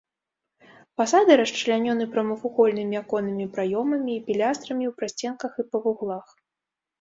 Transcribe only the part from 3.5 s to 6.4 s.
праёмамі і пілястрамі ў прасценках і па вуглах.